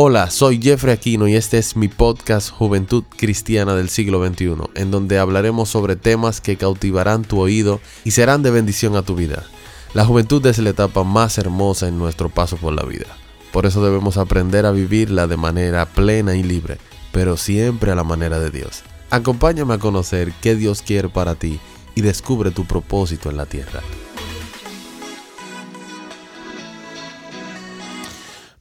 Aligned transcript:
Hola, 0.00 0.30
soy 0.30 0.62
Jeffrey 0.62 0.94
Aquino 0.94 1.26
y 1.26 1.34
este 1.34 1.58
es 1.58 1.74
mi 1.74 1.88
podcast 1.88 2.50
Juventud 2.50 3.02
Cristiana 3.16 3.74
del 3.74 3.88
siglo 3.88 4.24
XXI, 4.24 4.54
en 4.76 4.92
donde 4.92 5.18
hablaremos 5.18 5.70
sobre 5.70 5.96
temas 5.96 6.40
que 6.40 6.56
cautivarán 6.56 7.24
tu 7.24 7.40
oído 7.40 7.80
y 8.04 8.12
serán 8.12 8.44
de 8.44 8.52
bendición 8.52 8.94
a 8.94 9.02
tu 9.02 9.16
vida. 9.16 9.42
La 9.94 10.04
juventud 10.04 10.46
es 10.46 10.58
la 10.58 10.70
etapa 10.70 11.02
más 11.02 11.36
hermosa 11.36 11.88
en 11.88 11.98
nuestro 11.98 12.28
paso 12.28 12.56
por 12.58 12.74
la 12.74 12.84
vida. 12.84 13.08
Por 13.50 13.66
eso 13.66 13.84
debemos 13.84 14.18
aprender 14.18 14.66
a 14.66 14.70
vivirla 14.70 15.26
de 15.26 15.36
manera 15.36 15.84
plena 15.86 16.36
y 16.36 16.44
libre, 16.44 16.78
pero 17.10 17.36
siempre 17.36 17.90
a 17.90 17.96
la 17.96 18.04
manera 18.04 18.38
de 18.38 18.50
Dios. 18.50 18.84
Acompáñame 19.10 19.74
a 19.74 19.78
conocer 19.78 20.32
qué 20.40 20.54
Dios 20.54 20.80
quiere 20.80 21.08
para 21.08 21.34
ti 21.34 21.58
y 21.96 22.02
descubre 22.02 22.52
tu 22.52 22.66
propósito 22.66 23.30
en 23.30 23.36
la 23.36 23.46
tierra. 23.46 23.82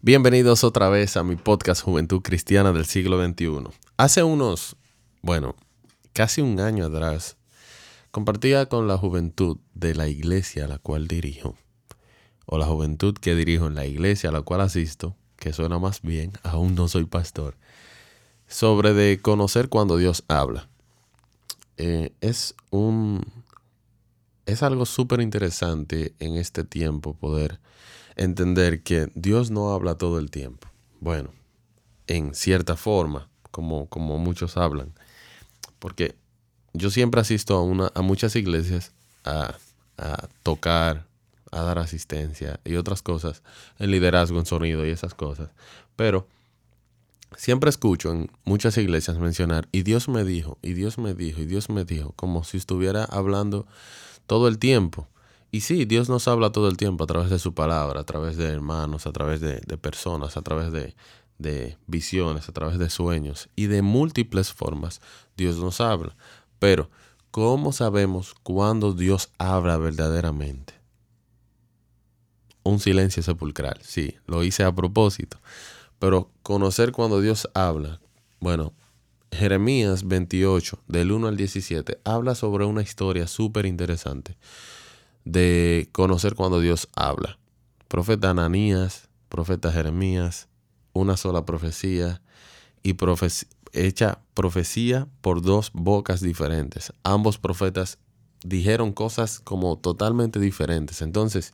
Bienvenidos 0.08 0.64
otra 0.64 0.88
vez 0.88 1.18
a 1.18 1.24
mi 1.26 1.36
podcast 1.36 1.84
Juventud 1.84 2.22
Cristiana 2.22 2.72
del 2.72 2.86
siglo 2.86 3.22
XXI. 3.22 3.64
Hace 3.98 4.24
unos, 4.24 4.78
bueno, 5.22 5.58
casi 6.14 6.40
un 6.40 6.62
año 6.62 6.86
atrás, 6.86 7.36
compartía 8.12 8.68
con 8.68 8.88
la 8.88 8.98
juventud 8.98 9.58
de 9.74 9.96
la 9.96 10.08
iglesia 10.08 10.64
a 10.64 10.70
la 10.70 10.78
cual 10.78 11.10
dirijo, 11.10 11.58
o 12.46 12.58
la 12.58 12.68
juventud 12.68 13.16
que 13.16 13.36
dirijo 13.36 13.68
en 13.68 13.76
la 13.76 13.86
iglesia 13.86 14.30
a 14.30 14.32
la 14.32 14.44
cual 14.44 14.62
asisto, 14.62 15.18
que 15.36 15.52
suena 15.52 15.78
más 15.78 16.02
bien, 16.02 16.32
aún 16.42 16.74
no 16.74 16.88
soy 16.88 17.04
pastor, 17.04 17.58
sobre 18.48 18.94
de 18.94 19.20
conocer 19.22 19.68
cuando 19.68 19.98
Dios 19.98 20.24
habla. 20.30 20.70
Eh, 21.76 22.14
es 22.22 22.56
un, 22.70 23.26
es 24.46 24.64
algo 24.64 24.86
súper 24.86 25.20
interesante 25.20 26.16
en 26.20 26.38
este 26.38 26.64
tiempo 26.64 27.14
poder 27.14 27.60
entender 28.18 28.84
que 28.84 29.10
Dios 29.16 29.52
no 29.52 29.72
habla 29.72 29.96
todo 29.96 30.20
el 30.20 30.30
tiempo. 30.30 30.68
Bueno, 31.00 31.32
en 32.08 32.34
cierta 32.36 32.76
forma, 32.76 33.30
como, 33.52 33.88
como 33.88 34.18
muchos 34.18 34.58
hablan. 34.58 34.94
Porque 35.80 36.16
yo 36.74 36.90
siempre 36.90 37.22
asisto 37.22 37.56
a, 37.56 37.64
una, 37.64 37.92
a 37.96 38.02
muchas 38.02 38.36
iglesias 38.36 38.92
a, 39.24 39.56
a 39.98 40.28
tocar, 40.44 41.08
a 41.52 41.62
dar 41.62 41.80
asistencia 41.80 42.60
y 42.66 42.76
otras 42.76 43.02
cosas, 43.02 43.44
en 43.80 43.92
liderazgo, 43.92 44.40
en 44.40 44.46
sonido 44.46 44.86
y 44.86 44.90
esas 44.90 45.14
cosas. 45.14 45.50
Pero 45.96 46.28
siempre 47.36 47.70
escucho 47.70 48.12
en 48.12 48.32
muchas 48.44 48.78
iglesias 48.78 49.18
mencionar, 49.18 49.68
y 49.72 49.84
Dios 49.84 50.08
me 50.08 50.24
dijo, 50.24 50.58
y 50.62 50.74
Dios 50.74 50.98
me 50.98 51.14
dijo, 51.14 51.42
y 51.42 51.46
Dios 51.46 51.70
me 51.70 51.86
dijo, 51.86 52.14
como 52.16 52.44
si 52.44 52.58
estuviera 52.58 53.04
hablando 53.04 53.68
todo 54.26 54.48
el 54.48 54.60
tiempo. 54.60 55.08
Y 55.52 55.62
sí, 55.62 55.86
Dios 55.86 56.10
nos 56.10 56.28
habla 56.28 56.52
todo 56.52 56.68
el 56.68 56.78
tiempo 56.78 57.06
a 57.06 57.08
través 57.08 57.30
de 57.30 57.40
su 57.40 57.54
palabra, 57.54 58.02
a 58.02 58.04
través 58.04 58.36
de 58.36 58.48
hermanos, 58.48 59.08
a 59.08 59.14
través 59.14 59.40
de, 59.40 59.60
personas, 59.78 60.36
a 60.36 60.42
través 60.42 60.72
de, 60.72 61.78
visiones, 61.88 62.50
a 62.50 62.52
través 62.52 62.78
de 62.78 62.90
sueños 62.90 63.50
y 63.56 63.68
de 63.68 63.82
múltiples 63.82 64.52
formas 64.52 65.02
Dios 65.38 65.58
nos 65.58 65.80
habla. 65.80 66.16
Pero, 66.60 66.90
¿cómo 67.32 67.72
sabemos 67.72 68.36
cuándo 68.44 68.94
Dios 68.94 69.30
habla 69.38 69.78
verdaderamente? 69.78 70.74
Un 72.64 72.80
silencio 72.82 73.24
sepulcral, 73.24 73.80
sí, 73.84 74.18
lo 74.26 74.44
hice 74.44 74.64
a 74.64 74.76
propósito. 74.76 75.38
Pero 76.00 76.30
conocer 76.44 76.92
cuando 76.92 77.22
Dios 77.22 77.50
habla, 77.54 78.02
bueno, 78.42 78.74
Jeremías 79.32 80.06
28, 80.06 80.84
del 80.88 81.14
1 81.14 81.28
al 81.30 81.38
17, 81.38 82.02
habla 82.04 82.36
sobre 82.36 82.66
una 82.66 82.82
historia 82.82 83.28
súper 83.28 83.66
interesante 83.66 84.36
de 85.32 85.90
conocer 85.92 86.36
cuando 86.36 86.60
Dios 86.60 86.88
habla. 86.96 87.38
Profeta 87.88 88.30
Ananías, 88.30 89.10
profeta 89.30 89.72
Jeremías, 89.72 90.48
una 90.94 91.18
sola 91.18 91.46
profecía 91.46 92.22
y 92.84 92.96
hecha 93.74 94.20
profecía 94.34 95.08
por 95.22 95.42
dos 95.42 95.72
bocas 95.74 96.22
diferentes. 96.22 96.94
Ambos 97.04 97.38
profetas 97.38 97.98
dijeron 98.44 98.94
cosas 98.94 99.40
como 99.40 99.78
totalmente 99.78 100.40
diferentes. 100.40 101.02
Entonces, 101.02 101.54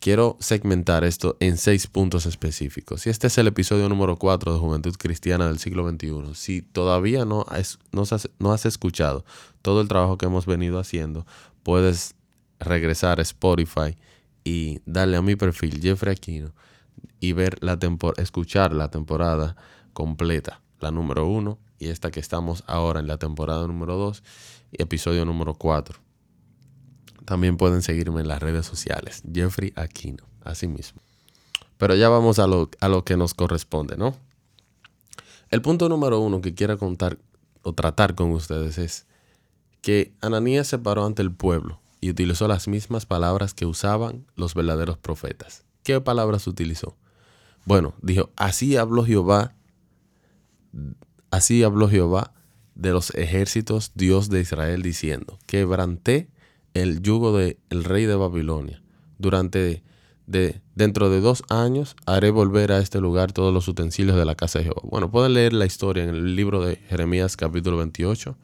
quiero 0.00 0.36
segmentar 0.40 1.04
esto 1.04 1.36
en 1.40 1.56
seis 1.56 1.86
puntos 1.86 2.26
específicos. 2.26 3.06
Y 3.06 3.10
este 3.10 3.28
es 3.28 3.38
el 3.38 3.46
episodio 3.46 3.88
número 3.88 4.16
4 4.16 4.52
de 4.52 4.58
Juventud 4.58 4.94
Cristiana 4.98 5.46
del 5.46 5.58
siglo 5.58 5.88
XXI. 5.88 6.34
Si 6.34 6.62
todavía 6.62 7.24
no 7.24 7.46
has 7.48 8.66
escuchado 8.66 9.24
todo 9.62 9.80
el 9.80 9.88
trabajo 9.88 10.18
que 10.18 10.26
hemos 10.26 10.46
venido 10.46 10.78
haciendo, 10.78 11.26
puedes 11.62 12.14
regresar 12.60 13.18
a 13.18 13.22
Spotify 13.22 13.96
y 14.44 14.80
darle 14.86 15.16
a 15.16 15.22
mi 15.22 15.36
perfil 15.36 15.80
Jeffrey 15.80 16.12
Aquino 16.12 16.52
y 17.18 17.32
ver 17.32 17.62
la 17.62 17.78
escuchar 18.18 18.72
la 18.72 18.90
temporada 18.90 19.56
completa, 19.92 20.60
la 20.78 20.90
número 20.90 21.26
uno 21.26 21.58
y 21.78 21.88
esta 21.88 22.10
que 22.10 22.20
estamos 22.20 22.62
ahora 22.66 23.00
en 23.00 23.06
la 23.06 23.18
temporada 23.18 23.66
número 23.66 23.96
2 23.96 24.22
y 24.72 24.82
episodio 24.82 25.24
número 25.24 25.54
4. 25.54 25.98
También 27.24 27.56
pueden 27.56 27.82
seguirme 27.82 28.20
en 28.20 28.28
las 28.28 28.40
redes 28.40 28.66
sociales, 28.66 29.22
Jeffrey 29.32 29.72
Aquino, 29.76 30.24
así 30.42 30.68
mismo. 30.68 31.00
Pero 31.78 31.94
ya 31.94 32.08
vamos 32.08 32.38
a 32.38 32.46
lo, 32.46 32.70
a 32.80 32.88
lo 32.88 33.04
que 33.04 33.16
nos 33.16 33.34
corresponde, 33.34 33.96
¿no? 33.96 34.14
El 35.48 35.62
punto 35.62 35.88
número 35.88 36.20
uno 36.20 36.40
que 36.40 36.54
quiero 36.54 36.78
contar 36.78 37.18
o 37.62 37.72
tratar 37.72 38.14
con 38.14 38.30
ustedes 38.32 38.78
es 38.78 39.06
que 39.80 40.12
Ananías 40.20 40.66
se 40.66 40.78
paró 40.78 41.06
ante 41.06 41.22
el 41.22 41.32
pueblo 41.32 41.80
y 42.00 42.10
utilizó 42.10 42.48
las 42.48 42.68
mismas 42.68 43.06
palabras 43.06 43.54
que 43.54 43.66
usaban 43.66 44.26
los 44.34 44.54
verdaderos 44.54 44.98
profetas. 44.98 45.64
¿Qué 45.82 46.00
palabras 46.00 46.46
utilizó? 46.46 46.96
Bueno, 47.64 47.94
dijo, 48.00 48.30
así 48.36 48.76
habló 48.76 49.04
Jehová, 49.04 49.54
así 51.30 51.62
habló 51.62 51.88
Jehová 51.88 52.32
de 52.74 52.92
los 52.92 53.14
ejércitos, 53.14 53.92
Dios 53.94 54.30
de 54.30 54.40
Israel, 54.40 54.82
diciendo, 54.82 55.38
quebranté 55.46 56.30
el 56.72 57.02
yugo 57.02 57.36
del 57.36 57.84
rey 57.84 58.06
de 58.06 58.14
Babilonia. 58.14 58.82
Durante, 59.18 59.82
de, 60.26 60.62
dentro 60.74 61.10
de 61.10 61.20
dos 61.20 61.42
años, 61.50 61.96
haré 62.06 62.30
volver 62.30 62.72
a 62.72 62.78
este 62.78 63.00
lugar 63.00 63.32
todos 63.32 63.52
los 63.52 63.68
utensilios 63.68 64.16
de 64.16 64.24
la 64.24 64.34
casa 64.34 64.60
de 64.60 64.66
Jehová. 64.66 64.80
Bueno, 64.84 65.10
pueden 65.10 65.34
leer 65.34 65.52
la 65.52 65.66
historia 65.66 66.04
en 66.04 66.10
el 66.10 66.36
libro 66.36 66.64
de 66.64 66.76
Jeremías 66.76 67.36
capítulo 67.36 67.76
28, 67.76 68.38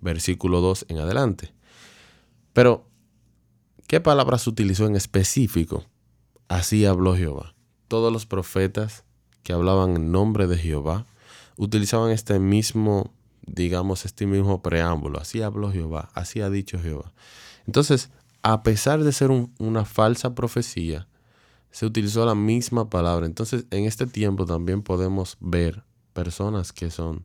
versículo 0.00 0.60
2 0.60 0.86
en 0.88 0.98
adelante. 0.98 1.52
Pero 2.52 2.89
¿Qué 3.90 4.00
palabras 4.00 4.46
utilizó 4.46 4.86
en 4.86 4.94
específico? 4.94 5.84
Así 6.46 6.84
habló 6.84 7.16
Jehová. 7.16 7.56
Todos 7.88 8.12
los 8.12 8.24
profetas 8.24 9.02
que 9.42 9.52
hablaban 9.52 9.96
en 9.96 10.12
nombre 10.12 10.46
de 10.46 10.56
Jehová 10.56 11.06
utilizaban 11.56 12.12
este 12.12 12.38
mismo, 12.38 13.12
digamos, 13.44 14.04
este 14.04 14.26
mismo 14.26 14.62
preámbulo. 14.62 15.18
Así 15.18 15.42
habló 15.42 15.72
Jehová, 15.72 16.08
así 16.14 16.40
ha 16.40 16.48
dicho 16.50 16.78
Jehová. 16.78 17.12
Entonces, 17.66 18.10
a 18.42 18.62
pesar 18.62 19.02
de 19.02 19.10
ser 19.10 19.32
una 19.58 19.84
falsa 19.84 20.36
profecía, 20.36 21.08
se 21.72 21.84
utilizó 21.84 22.24
la 22.24 22.36
misma 22.36 22.88
palabra. 22.90 23.26
Entonces, 23.26 23.64
en 23.72 23.86
este 23.86 24.06
tiempo 24.06 24.46
también 24.46 24.82
podemos 24.82 25.36
ver 25.40 25.82
personas 26.12 26.72
que 26.72 26.92
son 26.92 27.24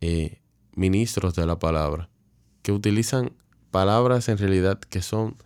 eh, 0.00 0.40
ministros 0.74 1.36
de 1.36 1.46
la 1.46 1.60
palabra, 1.60 2.10
que 2.62 2.72
utilizan 2.72 3.32
palabras 3.70 4.28
en 4.28 4.38
realidad 4.38 4.80
que 4.80 5.00
son 5.00 5.36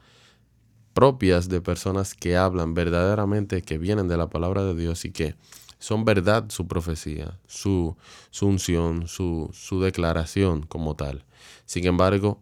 propias 0.98 1.48
de 1.48 1.60
personas 1.60 2.12
que 2.12 2.36
hablan 2.36 2.74
verdaderamente, 2.74 3.62
que 3.62 3.78
vienen 3.78 4.08
de 4.08 4.16
la 4.16 4.28
palabra 4.28 4.64
de 4.64 4.74
Dios 4.74 5.04
y 5.04 5.12
que 5.12 5.36
son 5.78 6.04
verdad 6.04 6.46
su 6.48 6.66
profecía, 6.66 7.38
su, 7.46 7.96
unción, 8.42 9.06
su, 9.06 9.48
su 9.52 9.80
declaración 9.80 10.62
como 10.62 10.96
tal. 10.96 11.24
Sin 11.66 11.86
embargo, 11.86 12.40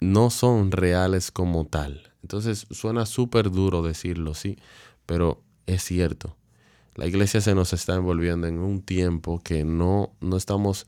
no 0.00 0.30
son 0.30 0.72
reales 0.72 1.30
como 1.30 1.66
tal. 1.66 2.14
Entonces 2.22 2.66
suena 2.70 3.04
súper 3.04 3.50
duro 3.50 3.82
decirlo, 3.82 4.32
sí, 4.32 4.56
pero 5.04 5.42
es 5.66 5.82
cierto. 5.82 6.38
La 6.94 7.06
iglesia 7.06 7.42
se 7.42 7.54
nos 7.54 7.74
está 7.74 7.96
envolviendo 7.96 8.46
en 8.46 8.58
un 8.58 8.80
tiempo 8.80 9.38
que 9.44 9.64
no, 9.64 10.14
no 10.22 10.38
estamos 10.38 10.86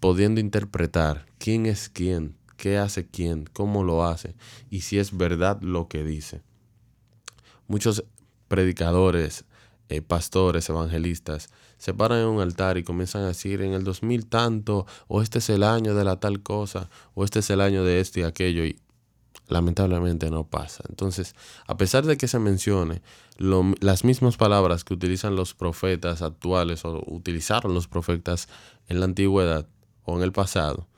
pudiendo 0.00 0.40
interpretar 0.40 1.26
quién 1.38 1.66
es 1.66 1.88
quién, 1.88 2.34
qué 2.64 2.78
hace 2.78 3.06
quién, 3.06 3.44
cómo 3.52 3.84
lo 3.84 4.06
hace 4.06 4.36
y 4.70 4.80
si 4.80 4.98
es 4.98 5.14
verdad 5.14 5.60
lo 5.60 5.86
que 5.86 6.02
dice. 6.02 6.40
Muchos 7.68 8.04
predicadores, 8.48 9.44
eh, 9.90 10.00
pastores, 10.00 10.70
evangelistas, 10.70 11.50
se 11.76 11.92
paran 11.92 12.20
en 12.20 12.26
un 12.26 12.40
altar 12.40 12.78
y 12.78 12.82
comienzan 12.82 13.24
a 13.24 13.26
decir 13.26 13.60
en 13.60 13.74
el 13.74 13.84
2000 13.84 14.24
tanto, 14.24 14.86
o 15.08 15.20
este 15.20 15.40
es 15.40 15.50
el 15.50 15.62
año 15.62 15.94
de 15.94 16.04
la 16.04 16.20
tal 16.20 16.42
cosa, 16.42 16.88
o 17.12 17.24
este 17.24 17.40
es 17.40 17.50
el 17.50 17.60
año 17.60 17.84
de 17.84 18.00
esto 18.00 18.20
y 18.20 18.22
aquello, 18.22 18.64
y 18.64 18.78
lamentablemente 19.46 20.30
no 20.30 20.44
pasa. 20.44 20.84
Entonces, 20.88 21.34
a 21.66 21.76
pesar 21.76 22.06
de 22.06 22.16
que 22.16 22.28
se 22.28 22.38
mencione 22.38 23.02
las 23.36 24.04
mismas 24.04 24.38
palabras 24.38 24.84
que 24.84 24.94
utilizan 24.94 25.36
los 25.36 25.52
profetas 25.52 26.22
actuales 26.22 26.86
o 26.86 27.04
utilizaron 27.08 27.74
los 27.74 27.88
profetas 27.88 28.48
en 28.88 29.00
la 29.00 29.04
antigüedad 29.04 29.68
o 30.04 30.16
en 30.16 30.22
el 30.22 30.32
pasado, 30.32 30.88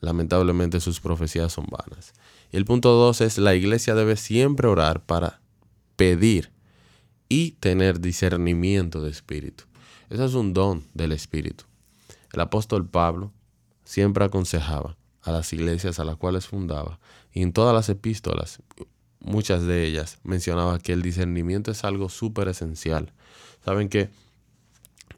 lamentablemente 0.00 0.80
sus 0.80 1.00
profecías 1.00 1.52
son 1.52 1.66
vanas. 1.70 2.12
Y 2.52 2.56
el 2.56 2.64
punto 2.64 2.92
dos 2.92 3.20
es 3.20 3.38
la 3.38 3.54
iglesia 3.54 3.94
debe 3.94 4.16
siempre 4.16 4.68
orar 4.68 5.04
para 5.04 5.40
pedir 5.96 6.50
y 7.28 7.52
tener 7.52 8.00
discernimiento 8.00 9.02
de 9.02 9.10
espíritu. 9.10 9.64
Eso 10.10 10.24
es 10.24 10.34
un 10.34 10.52
don 10.52 10.84
del 10.94 11.12
Espíritu. 11.12 11.64
El 12.32 12.40
apóstol 12.40 12.86
Pablo 12.86 13.32
siempre 13.84 14.24
aconsejaba 14.24 14.96
a 15.22 15.32
las 15.32 15.52
iglesias 15.52 15.98
a 15.98 16.04
las 16.04 16.16
cuales 16.16 16.46
fundaba 16.46 17.00
y 17.32 17.42
en 17.42 17.52
todas 17.52 17.74
las 17.74 17.88
epístolas, 17.88 18.62
muchas 19.20 19.64
de 19.64 19.84
ellas, 19.84 20.18
mencionaba 20.22 20.78
que 20.78 20.92
el 20.92 21.02
discernimiento 21.02 21.72
es 21.72 21.82
algo 21.84 22.08
súper 22.08 22.48
esencial. 22.48 23.12
Saben 23.64 23.88
que 23.88 24.10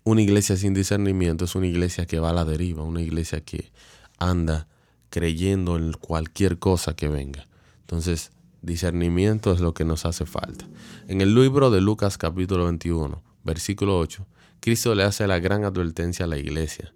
una 0.04 0.22
iglesia 0.22 0.56
sin 0.56 0.72
discernimiento 0.72 1.44
es 1.44 1.54
una 1.54 1.66
iglesia 1.66 2.06
que 2.06 2.18
va 2.18 2.30
a 2.30 2.32
la 2.32 2.46
deriva, 2.46 2.82
una 2.82 3.02
iglesia 3.02 3.42
que 3.42 3.70
anda 4.18 4.68
creyendo 5.10 5.76
en 5.76 5.92
cualquier 5.92 6.58
cosa 6.58 6.94
que 6.94 7.08
venga. 7.08 7.46
Entonces, 7.80 8.32
discernimiento 8.62 9.52
es 9.52 9.60
lo 9.60 9.74
que 9.74 9.84
nos 9.84 10.04
hace 10.04 10.26
falta. 10.26 10.66
En 11.06 11.20
el 11.20 11.34
libro 11.34 11.70
de 11.70 11.80
Lucas 11.80 12.18
capítulo 12.18 12.64
21, 12.64 13.22
versículo 13.44 13.98
8, 13.98 14.26
Cristo 14.60 14.94
le 14.94 15.04
hace 15.04 15.26
la 15.26 15.38
gran 15.38 15.64
advertencia 15.64 16.24
a 16.24 16.28
la 16.28 16.38
iglesia 16.38 16.92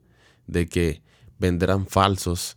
de 0.46 0.66
que 0.66 1.02
vendrán 1.38 1.86
falsos, 1.86 2.56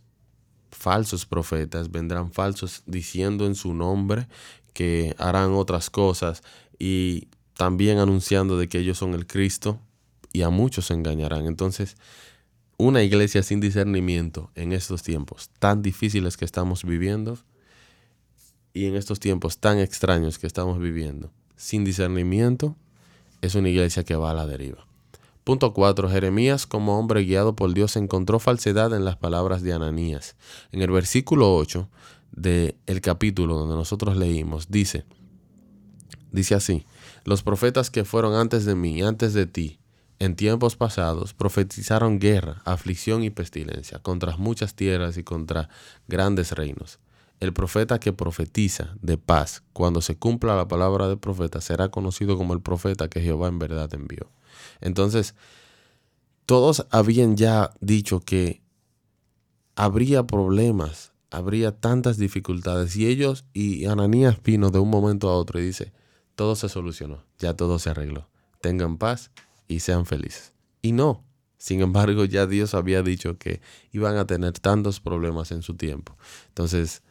falsos 0.70 1.26
profetas, 1.26 1.90
vendrán 1.90 2.32
falsos 2.32 2.82
diciendo 2.86 3.46
en 3.46 3.54
su 3.54 3.72
nombre 3.72 4.28
que 4.72 5.14
harán 5.18 5.52
otras 5.52 5.88
cosas 5.88 6.42
y 6.78 7.28
también 7.56 7.98
anunciando 7.98 8.58
de 8.58 8.68
que 8.68 8.78
ellos 8.78 8.98
son 8.98 9.14
el 9.14 9.26
Cristo 9.26 9.80
y 10.32 10.42
a 10.42 10.50
muchos 10.50 10.86
se 10.86 10.94
engañarán. 10.94 11.46
Entonces, 11.46 11.96
una 12.78 13.02
iglesia 13.02 13.42
sin 13.42 13.60
discernimiento 13.60 14.50
en 14.54 14.72
estos 14.72 15.02
tiempos 15.02 15.50
tan 15.58 15.82
difíciles 15.82 16.36
que 16.36 16.44
estamos 16.44 16.84
viviendo 16.84 17.38
y 18.72 18.86
en 18.86 18.94
estos 18.94 19.20
tiempos 19.20 19.58
tan 19.58 19.78
extraños 19.78 20.38
que 20.38 20.46
estamos 20.46 20.78
viviendo, 20.78 21.32
sin 21.56 21.84
discernimiento, 21.84 22.76
es 23.40 23.54
una 23.54 23.70
iglesia 23.70 24.04
que 24.04 24.16
va 24.16 24.32
a 24.32 24.34
la 24.34 24.46
deriva. 24.46 24.86
Punto 25.44 25.72
4. 25.72 26.10
Jeremías, 26.10 26.66
como 26.66 26.98
hombre 26.98 27.24
guiado 27.24 27.54
por 27.54 27.72
Dios, 27.72 27.96
encontró 27.96 28.38
falsedad 28.38 28.92
en 28.94 29.04
las 29.04 29.16
palabras 29.16 29.62
de 29.62 29.72
Ananías. 29.72 30.36
En 30.72 30.82
el 30.82 30.90
versículo 30.90 31.54
8 31.56 31.88
del 32.32 33.00
capítulo 33.00 33.56
donde 33.56 33.76
nosotros 33.76 34.16
leímos, 34.16 34.70
dice, 34.70 35.04
dice 36.32 36.54
así, 36.54 36.84
los 37.24 37.42
profetas 37.42 37.90
que 37.90 38.04
fueron 38.04 38.34
antes 38.34 38.64
de 38.64 38.74
mí, 38.74 39.02
antes 39.02 39.32
de 39.34 39.46
ti, 39.46 39.78
en 40.18 40.36
tiempos 40.36 40.76
pasados 40.76 41.34
profetizaron 41.34 42.18
guerra, 42.18 42.62
aflicción 42.64 43.22
y 43.22 43.30
pestilencia 43.30 43.98
contra 43.98 44.36
muchas 44.36 44.74
tierras 44.74 45.16
y 45.18 45.24
contra 45.24 45.68
grandes 46.08 46.52
reinos. 46.52 46.98
El 47.38 47.52
profeta 47.52 48.00
que 48.00 48.14
profetiza 48.14 48.96
de 49.02 49.18
paz, 49.18 49.62
cuando 49.74 50.00
se 50.00 50.16
cumpla 50.16 50.56
la 50.56 50.68
palabra 50.68 51.08
del 51.08 51.18
profeta, 51.18 51.60
será 51.60 51.90
conocido 51.90 52.38
como 52.38 52.54
el 52.54 52.62
profeta 52.62 53.08
que 53.08 53.20
Jehová 53.20 53.48
en 53.48 53.58
verdad 53.58 53.92
envió. 53.92 54.30
Entonces, 54.80 55.34
todos 56.46 56.86
habían 56.90 57.36
ya 57.36 57.72
dicho 57.80 58.20
que 58.20 58.62
habría 59.74 60.26
problemas, 60.26 61.12
habría 61.30 61.72
tantas 61.72 62.16
dificultades. 62.16 62.96
Y 62.96 63.06
ellos, 63.06 63.44
y 63.52 63.84
Ananías 63.84 64.42
vino 64.42 64.70
de 64.70 64.78
un 64.78 64.88
momento 64.88 65.28
a 65.28 65.36
otro 65.36 65.60
y 65.60 65.66
dice, 65.66 65.92
todo 66.36 66.56
se 66.56 66.70
solucionó, 66.70 67.22
ya 67.38 67.54
todo 67.54 67.78
se 67.78 67.90
arregló. 67.90 68.28
Tengan 68.62 68.96
paz 68.96 69.30
y 69.68 69.80
sean 69.80 70.06
felices. 70.06 70.52
Y 70.82 70.92
no, 70.92 71.24
sin 71.58 71.80
embargo, 71.80 72.24
ya 72.24 72.46
Dios 72.46 72.74
había 72.74 73.02
dicho 73.02 73.38
que 73.38 73.60
iban 73.92 74.16
a 74.16 74.26
tener 74.26 74.52
tantos 74.52 75.00
problemas 75.00 75.50
en 75.50 75.62
su 75.62 75.74
tiempo. 75.74 76.16
Entonces, 76.48 77.02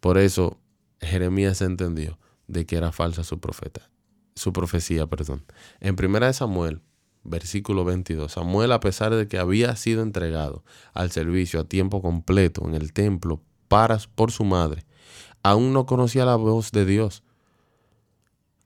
por 0.00 0.18
eso 0.18 0.58
Jeremías 1.00 1.62
entendió 1.62 2.18
de 2.48 2.66
que 2.66 2.76
era 2.76 2.92
falsa 2.92 3.24
su 3.24 3.40
profeta, 3.40 3.90
su 4.34 4.52
profecía, 4.52 5.06
perdón. 5.06 5.44
En 5.80 5.96
primera 5.96 6.26
de 6.26 6.32
Samuel, 6.32 6.82
versículo 7.22 7.84
22, 7.84 8.32
Samuel 8.32 8.72
a 8.72 8.80
pesar 8.80 9.14
de 9.14 9.28
que 9.28 9.38
había 9.38 9.74
sido 9.76 10.02
entregado 10.02 10.64
al 10.92 11.10
servicio 11.10 11.60
a 11.60 11.64
tiempo 11.64 12.02
completo 12.02 12.66
en 12.66 12.74
el 12.74 12.92
templo 12.92 13.40
para 13.68 13.98
por 14.14 14.32
su 14.32 14.44
madre, 14.44 14.84
aún 15.42 15.72
no 15.72 15.86
conocía 15.86 16.26
la 16.26 16.36
voz 16.36 16.72
de 16.72 16.84
Dios. 16.84 17.22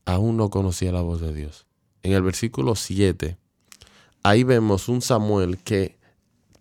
Aún 0.07 0.39
no 0.39 0.49
conocía 0.49 0.91
la 0.91 1.03
voz 1.03 1.21
de 1.21 1.35
Dios 1.35 1.68
en 2.03 2.13
el 2.13 2.23
versículo 2.23 2.75
7, 2.75 3.37
ahí 4.23 4.45
vemos 4.45 4.89
un 4.89 5.03
Samuel 5.03 5.59
que 5.59 5.99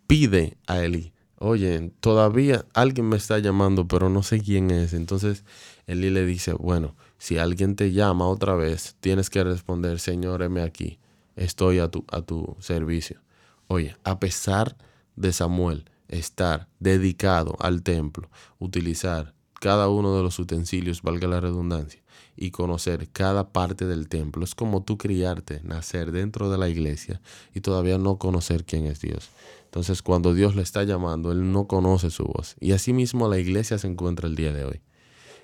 pide 0.07 0.57
a 0.67 0.79
Eli, 0.83 1.13
oye, 1.39 1.91
todavía 1.99 2.65
alguien 2.73 3.09
me 3.09 3.17
está 3.17 3.39
llamando, 3.39 3.87
pero 3.87 4.09
no 4.09 4.23
sé 4.23 4.39
quién 4.39 4.71
es. 4.71 4.93
Entonces 4.93 5.43
Eli 5.85 6.09
le 6.09 6.25
dice, 6.25 6.53
bueno, 6.53 6.95
si 7.17 7.37
alguien 7.37 7.75
te 7.75 7.91
llama 7.91 8.27
otra 8.27 8.55
vez, 8.55 8.95
tienes 8.99 9.29
que 9.29 9.43
responder, 9.43 9.99
Señor, 9.99 10.41
heme 10.41 10.61
aquí, 10.61 10.99
estoy 11.35 11.79
a 11.79 11.89
tu, 11.89 12.05
a 12.11 12.21
tu 12.21 12.55
servicio. 12.59 13.21
Oye, 13.67 13.95
a 14.03 14.19
pesar 14.19 14.77
de 15.15 15.33
Samuel 15.33 15.89
estar 16.07 16.67
dedicado 16.79 17.57
al 17.59 17.83
templo, 17.83 18.29
utilizar 18.59 19.33
cada 19.59 19.89
uno 19.89 20.15
de 20.15 20.23
los 20.23 20.39
utensilios, 20.39 21.01
valga 21.01 21.27
la 21.27 21.41
redundancia, 21.41 22.01
y 22.35 22.51
conocer 22.51 23.09
cada 23.09 23.49
parte 23.49 23.85
del 23.85 24.07
templo. 24.07 24.43
Es 24.43 24.55
como 24.55 24.83
tú 24.83 24.97
criarte, 24.97 25.61
nacer 25.63 26.11
dentro 26.11 26.49
de 26.49 26.57
la 26.57 26.69
iglesia 26.69 27.21
y 27.53 27.61
todavía 27.61 27.97
no 27.97 28.17
conocer 28.17 28.65
quién 28.65 28.85
es 28.85 29.01
Dios. 29.01 29.29
Entonces 29.65 30.01
cuando 30.01 30.33
Dios 30.33 30.55
le 30.55 30.61
está 30.61 30.83
llamando, 30.83 31.31
Él 31.31 31.51
no 31.51 31.67
conoce 31.67 32.09
su 32.09 32.25
voz. 32.25 32.55
Y 32.59 32.71
así 32.71 32.93
mismo 32.93 33.27
la 33.27 33.39
iglesia 33.39 33.77
se 33.77 33.87
encuentra 33.87 34.27
el 34.27 34.35
día 34.35 34.53
de 34.53 34.65
hoy, 34.65 34.81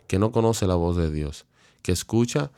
que 0.07 0.19
no 0.19 0.31
conoce 0.31 0.67
la 0.67 0.75
voz 0.75 0.97
de 0.97 1.11
Dios, 1.11 1.45
que 1.81 1.91
escucha 1.91 2.51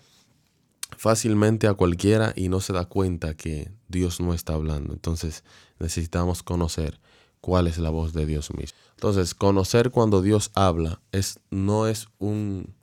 fácilmente 0.98 1.68
a 1.68 1.74
cualquiera 1.74 2.34
y 2.36 2.50
no 2.50 2.60
se 2.60 2.74
da 2.74 2.86
cuenta 2.86 3.36
que 3.36 3.72
Dios 3.88 4.20
no 4.20 4.34
está 4.34 4.54
hablando. 4.54 4.94
Entonces 4.94 5.44
necesitamos 5.80 6.44
conocer 6.44 7.00
cuál 7.46 7.68
es 7.68 7.78
la 7.78 7.92
voz 7.92 8.14
de 8.14 8.26
Dios 8.26 8.52
mismo. 8.56 8.78
Entonces, 8.96 9.36
conocer 9.36 9.92
cuando 9.92 10.24
Dios 10.24 10.50
habla 10.56 11.00
es, 11.12 11.40
no 11.52 11.86
es 11.86 12.08
un, 12.18 12.74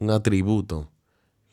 un 0.00 0.10
atributo 0.10 0.90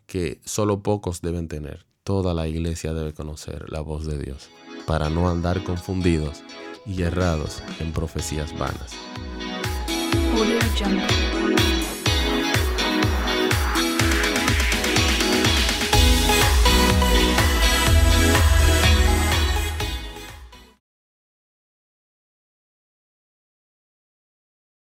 que 0.06 0.40
solo 0.46 0.82
pocos 0.82 1.22
deben 1.22 1.48
tener. 1.48 1.86
Toda 2.04 2.34
la 2.34 2.48
iglesia 2.48 2.94
debe 2.94 3.14
conocer 3.14 3.70
la 3.70 3.82
voz 3.82 4.08
de 4.08 4.18
Dios 4.18 4.50
para 4.88 5.10
no 5.10 5.30
andar 5.30 5.64
confundidos 5.66 6.42
y 6.86 7.02
errados 7.02 7.62
en 7.80 7.92
profecías 7.92 8.58
vanas. 8.58 8.94